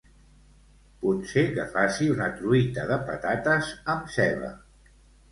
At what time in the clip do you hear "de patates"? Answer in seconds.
2.91-3.69